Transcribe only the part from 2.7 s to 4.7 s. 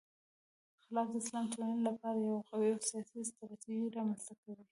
او سیاسي ستراتیژي رامنځته کوي.